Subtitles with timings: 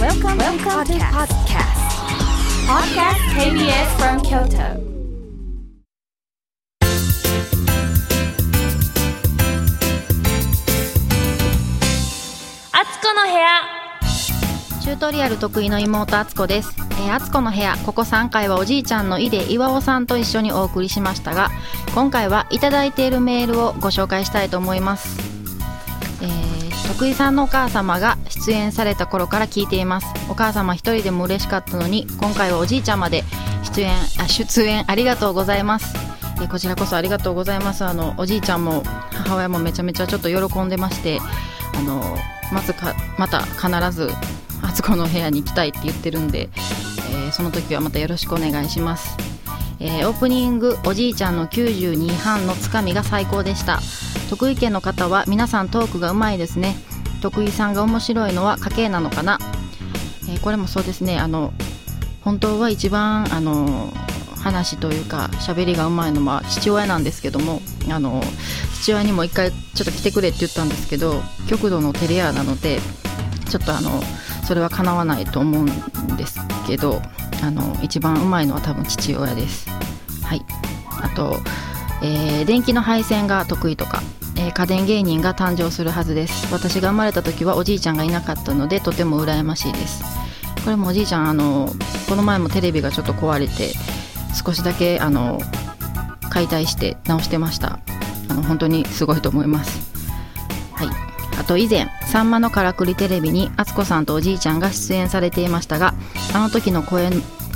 [0.00, 1.76] Welcome, Welcome to podcast.
[2.66, 3.20] Podcast.
[3.36, 4.80] KBS from Kyoto.
[12.72, 13.60] あつこの部屋。
[14.80, 17.76] チュートリアル得意の妹あつこです、えー、あつこの部屋。
[17.84, 21.50] ここ3回はおじいちゃんの井出岩尾さんと一緒にお送りしましたが
[21.94, 25.18] 今回はいただいているメールをご紹介したいと思います、
[26.22, 30.06] えー、徳井さんのお母様が出演された頃から聞いています。
[30.28, 33.24] お母様一人でも嬉しかったのに今回はおじいちゃんまで
[33.74, 35.94] 出演あ出演ありがとうございます。
[36.42, 37.84] えこちらこそありがとうございます。
[37.84, 41.20] あのおじいちゃんも母親もめちゃめちゃちょっと喜んでまして
[41.74, 42.16] あの
[42.52, 44.10] まずかまた必ず
[44.62, 46.48] あつこの部屋に行きたいって言ってるんで、
[47.12, 49.16] えーその時はまたよろしくお願いします、
[49.78, 53.80] えーオープニングおじいちゃんの92半のつかみが最高でした。
[54.30, 56.76] 徳井家の方は皆さんトークがうまいですね。
[57.20, 59.38] 徳井さんが面白いのは家系なのかな、
[60.28, 61.18] えーこれもそうですね。
[61.18, 61.52] あの
[62.22, 63.92] 本当は一番あの
[64.38, 68.22] 話というか喋りがうまいのは父親なんですけどもあの
[68.80, 72.78] 父親にも一回ちょっと来てくれって言ったんですけど極度の照れ屋なので
[73.50, 73.90] ちょっとあの
[74.46, 77.02] それは叶わないと思うんですけど
[77.42, 79.68] あの一番うまいのは多分父親です。
[80.22, 80.44] はい。
[81.02, 81.36] あと、
[82.02, 84.02] えー電気の配線が得意とか、
[84.40, 86.50] え家電芸人が誕生するはずです。
[86.52, 90.02] 私が生まれた時はおじいちゃんがいなかったのでとても羨ましいです。
[90.64, 91.70] これもおじいちゃんあの
[92.08, 93.72] この前もテレビがちょっと壊れて
[94.34, 95.40] 少しだけあの
[96.30, 97.80] 解体して直してました。
[98.28, 99.92] あの本当にすごいと思います。
[100.72, 100.88] はい。
[101.38, 105.94] あと以前「さんまのからくりテレビ」に敦子さんとおじいちゃんが出演されていましたが
[106.32, 107.10] あの時の声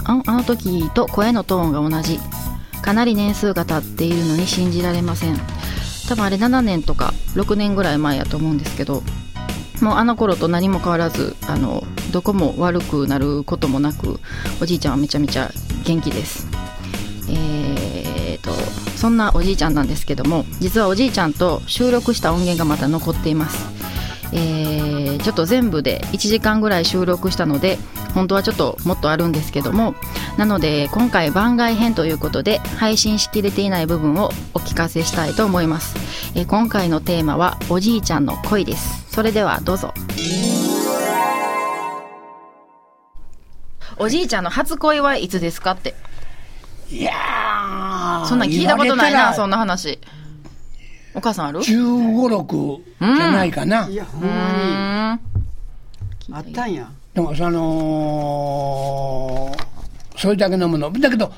[0.04, 2.20] ああの時と声のトーンが同じ。
[2.82, 5.40] かなり年数が経っているのに信じられません。
[6.08, 9.02] 多分あれ7年とか6年ぐらい前やと思うんですけど
[9.80, 14.20] もうあの頃と何も変わらずあのどこも悪くなることもなく
[14.60, 15.50] おじいちゃんはめちゃめちゃ
[15.84, 16.46] 元気です。
[17.28, 18.52] えー、と
[18.96, 23.73] そんなおじいちゃんなんですけども実はおじいちゃんと収録した音源がまた残っています。
[24.34, 27.78] えーちょっと全部で1時間ぐらい収録したので
[28.14, 29.94] 本当はちょっともっとあるんですけども
[30.36, 35.96] なので今回番外編ということで配信しきれていない部分をお聞かせしたいと思います、
[36.36, 39.06] えー今回のテーマはおじいちゃんの恋です。
[39.08, 39.94] それではどうぞ。
[43.96, 45.94] おじいちゃんの初恋はいつですかって。
[46.90, 49.56] いやーそんなん聞いたことないなそんな。
[49.56, 50.00] な話
[51.14, 52.78] お母さんある？15、6
[53.16, 53.88] じゃないかな。
[53.88, 55.18] いや、ほんうま
[56.28, 56.34] に。
[56.34, 56.88] あったんや。
[57.14, 59.52] でも、その、
[60.16, 60.90] それだけのもの。
[60.92, 61.32] だけど、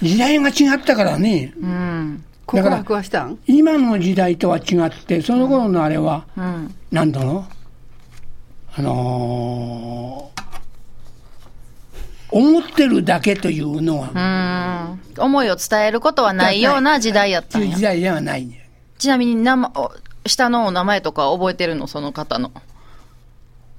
[0.00, 1.52] 時代が違ったからね。
[1.60, 3.38] うん告白はしたん？
[3.46, 7.52] 今の時代とは違って、その頃のあれは、うんなんだろう？
[8.80, 10.38] あのー
[12.30, 18.64] 思ってるだけというのは、うん思いを伝えることはないような時代やったんやそういう時代ではないんだよ。
[18.98, 19.56] ちなみに名
[20.26, 21.86] 下のお名前とか覚えてるの？
[21.86, 22.52] その方の。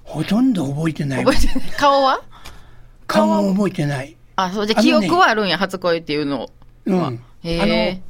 [0.03, 1.33] ほとんど覚えてないわ。
[1.33, 1.69] 覚えてない。
[1.77, 2.21] 顔は？
[3.05, 4.15] 顔も覚えてない。
[4.35, 4.65] あそう。
[4.65, 6.49] であのね記憶はあるんや初恋っていうの
[6.85, 6.99] うん。
[6.99, 7.11] は
[7.43, 8.01] へえ。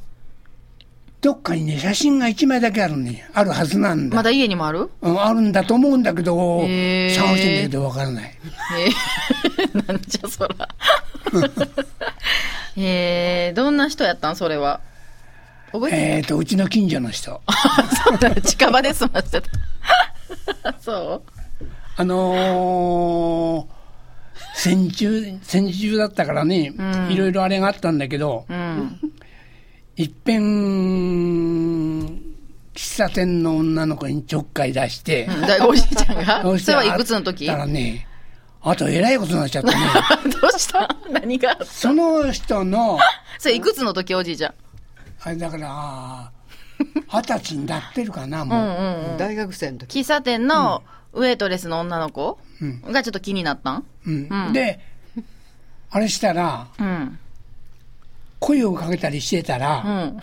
[1.20, 3.28] どっかにね、写真が一枚だけあるね。
[3.34, 4.16] あるはずなんだ。
[4.16, 4.88] まだ家にもある？
[5.02, 8.34] うん、あるんだと思うんだけど、探してんだけどわからない。
[8.78, 8.88] え。
[9.66, 10.68] ー、 なんじゃそら。
[12.76, 13.50] え。
[13.52, 14.36] ー、どんな人やったん？
[14.36, 14.80] それは。
[14.80, 14.89] 覚
[15.90, 17.40] えっ、と、うちの近所の人。
[18.04, 18.34] そうだ。
[18.40, 19.48] 近場で済ませた。
[20.80, 21.30] そう？
[21.96, 23.80] あのー、
[24.54, 26.72] 戦中、戦中だったからね、
[27.08, 28.98] いろいろあれがあったんだけど、うん。
[29.96, 30.40] いっぺん、
[32.74, 35.40] 喫茶店の女の子にちょっかい出して、うん。
[35.42, 36.58] だおじいちゃんが？
[36.58, 37.48] それはいくつの時？
[37.50, 38.06] あったらね、
[38.62, 39.76] あと偉いことになっちゃってね、
[40.40, 40.88] どうした？
[41.10, 42.98] 何がその人の、
[43.38, 44.54] それいくつの時おじいちゃん？
[45.22, 46.32] あれだから、
[47.12, 48.58] 二十歳になってるかな、もう。
[48.58, 49.10] うんうん。
[49.12, 49.14] う。
[49.14, 50.00] ん大学生の時。
[50.00, 50.82] 喫茶店の
[51.12, 52.82] ウェイトレスの女の子うん。
[52.92, 53.84] がちょっと気になったん？
[54.06, 54.28] うん。
[54.30, 54.52] うん。
[54.52, 54.80] で、
[55.90, 57.18] あれしたら、うん。
[58.38, 60.20] 声をかけたりしてたら、うん。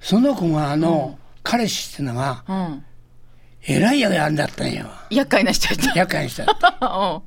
[0.00, 2.84] その子があの、彼氏ってのが、うん。
[3.68, 4.86] えらいややんだったんよ。
[5.10, 5.98] 厄介な人やった。
[5.98, 6.52] 厄介にしたって。
[6.82, 6.86] うん。
[6.86, 7.22] あ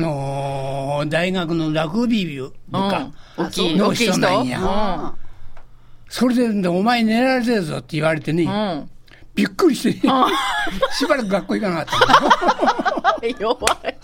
[0.00, 3.46] のー大学のラグビー部か、うん。
[3.46, 3.76] 大きい。
[3.76, 4.12] の大きい人？
[4.12, 4.46] 人なん。
[4.46, 5.14] や。
[6.08, 8.90] あそれで、でお前寝られてるぞって言われてね、うん
[9.34, 13.28] びっくりして、しばらく学校行かなかった の。
[13.28, 13.52] 弱い弱
[13.92, 13.98] い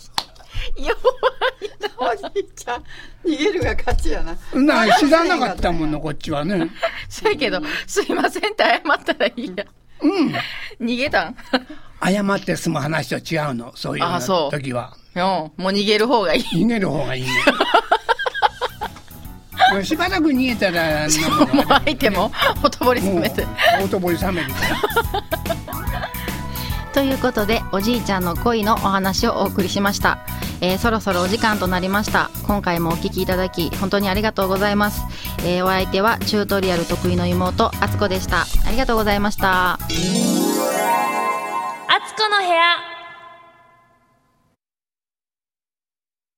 [1.98, 2.82] あおじいちゃん、
[3.24, 4.36] 逃げるが勝ちやな。
[4.86, 6.70] な知らなかったもんの、こっちはね。
[7.08, 9.64] そうやけど、すいませんって謝ったらいいや。
[10.02, 10.32] うん。
[10.86, 11.36] 逃げたん？
[12.04, 14.96] 謝って済む話と違うの、そういうあそう時は。
[15.16, 15.20] うん。
[15.20, 16.42] もう逃げる方がいい。
[16.64, 17.28] 逃げる方がいいね
[19.82, 21.08] しばらく逃げたら
[21.52, 22.30] もう相手も
[22.62, 23.44] ほとぼり冷めて。
[23.78, 24.66] 大とぼり冷めるから
[26.92, 30.20] ということでおじいちゃんの恋のお話をお送りしました、
[30.60, 32.30] えーそろそろお時間となりました。
[32.46, 35.02] 今回もお聞きいただき本当にありがとうございます、
[35.40, 38.42] えーお相手はチュートリアル得意の妹あつこでした。
[38.42, 39.72] ありがとうございました。
[39.72, 39.96] あつこ
[42.28, 42.93] の部屋